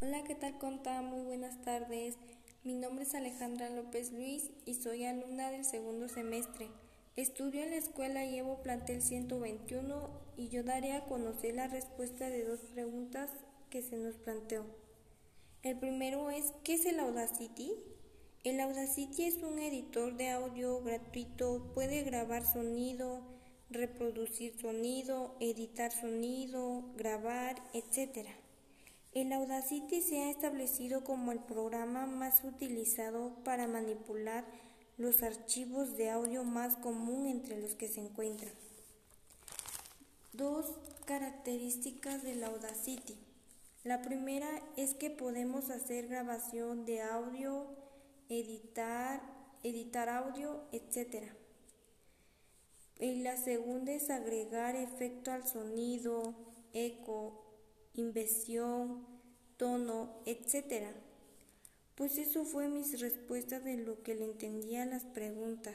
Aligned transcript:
Hola, 0.00 0.22
¿qué 0.22 0.36
tal 0.36 0.56
conta? 0.58 1.02
Muy 1.02 1.24
buenas 1.24 1.60
tardes. 1.62 2.14
Mi 2.62 2.74
nombre 2.74 3.02
es 3.02 3.16
Alejandra 3.16 3.68
López 3.68 4.12
Luis 4.12 4.48
y 4.64 4.74
soy 4.74 5.04
alumna 5.04 5.50
del 5.50 5.64
segundo 5.64 6.08
semestre. 6.08 6.68
Estudio 7.16 7.64
en 7.64 7.70
la 7.70 7.78
escuela 7.78 8.24
Llevo 8.24 8.62
Plantel 8.62 9.02
121 9.02 10.08
y 10.36 10.50
yo 10.50 10.62
daré 10.62 10.92
a 10.92 11.04
conocer 11.06 11.56
la 11.56 11.66
respuesta 11.66 12.30
de 12.30 12.44
dos 12.44 12.60
preguntas 12.60 13.28
que 13.70 13.82
se 13.82 13.96
nos 13.96 14.14
planteó. 14.14 14.66
El 15.64 15.76
primero 15.80 16.30
es, 16.30 16.52
¿qué 16.62 16.74
es 16.74 16.86
el 16.86 17.00
Audacity? 17.00 17.72
El 18.44 18.60
Audacity 18.60 19.24
es 19.24 19.42
un 19.42 19.58
editor 19.58 20.16
de 20.16 20.28
audio 20.28 20.80
gratuito, 20.80 21.72
puede 21.74 22.04
grabar 22.04 22.46
sonido, 22.46 23.22
reproducir 23.68 24.56
sonido, 24.60 25.34
editar 25.40 25.90
sonido, 25.90 26.84
grabar, 26.96 27.56
etc. 27.74 28.28
El 29.14 29.32
Audacity 29.32 30.02
se 30.02 30.22
ha 30.22 30.30
establecido 30.30 31.02
como 31.02 31.32
el 31.32 31.40
programa 31.40 32.06
más 32.06 32.44
utilizado 32.44 33.32
para 33.42 33.66
manipular 33.66 34.44
los 34.98 35.22
archivos 35.22 35.96
de 35.96 36.10
audio 36.10 36.44
más 36.44 36.76
común 36.76 37.26
entre 37.26 37.60
los 37.60 37.74
que 37.74 37.88
se 37.88 38.00
encuentran. 38.00 38.52
Dos 40.32 40.66
características 41.06 42.22
del 42.22 42.44
Audacity. 42.44 43.16
La 43.82 44.02
primera 44.02 44.48
es 44.76 44.92
que 44.94 45.08
podemos 45.08 45.70
hacer 45.70 46.08
grabación 46.08 46.84
de 46.84 47.00
audio, 47.00 47.64
editar, 48.28 49.22
editar 49.62 50.10
audio, 50.10 50.64
etc. 50.72 51.32
Y 53.00 53.22
la 53.22 53.36
segunda 53.36 53.92
es 53.92 54.10
agregar 54.10 54.76
efecto 54.76 55.30
al 55.30 55.46
sonido, 55.46 56.34
eco, 56.72 57.47
inversión, 58.00 59.06
tono, 59.56 60.22
etc. 60.26 60.86
Pues 61.94 62.18
eso 62.18 62.44
fue 62.44 62.68
mis 62.68 63.00
respuestas 63.00 63.64
de 63.64 63.76
lo 63.76 64.02
que 64.02 64.14
le 64.14 64.24
entendía 64.24 64.82
a 64.82 64.86
las 64.86 65.04
preguntas. 65.04 65.74